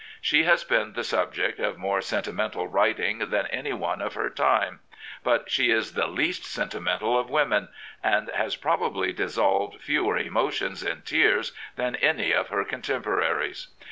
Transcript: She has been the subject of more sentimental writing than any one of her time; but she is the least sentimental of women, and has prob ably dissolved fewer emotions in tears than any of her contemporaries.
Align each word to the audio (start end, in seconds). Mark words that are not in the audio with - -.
She 0.19 0.45
has 0.45 0.63
been 0.63 0.93
the 0.93 1.03
subject 1.03 1.59
of 1.59 1.77
more 1.77 2.01
sentimental 2.01 2.67
writing 2.67 3.19
than 3.29 3.45
any 3.51 3.71
one 3.71 4.01
of 4.01 4.15
her 4.15 4.31
time; 4.31 4.79
but 5.23 5.51
she 5.51 5.69
is 5.69 5.93
the 5.93 6.07
least 6.07 6.43
sentimental 6.43 7.15
of 7.19 7.29
women, 7.29 7.67
and 8.03 8.31
has 8.33 8.55
prob 8.55 8.81
ably 8.81 9.13
dissolved 9.13 9.79
fewer 9.79 10.17
emotions 10.17 10.81
in 10.81 11.03
tears 11.03 11.51
than 11.75 11.95
any 11.97 12.31
of 12.33 12.47
her 12.47 12.63
contemporaries. 12.63 13.67